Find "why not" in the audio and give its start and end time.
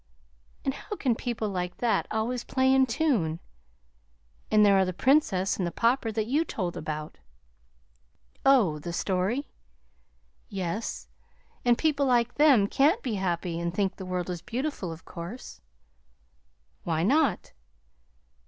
16.83-17.53